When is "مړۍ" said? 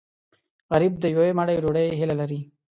1.37-1.57